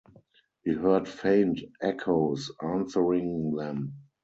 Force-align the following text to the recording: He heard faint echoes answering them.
He 0.63 0.71
heard 0.73 1.07
faint 1.07 1.59
echoes 1.79 2.51
answering 2.59 3.53
them. 3.53 3.93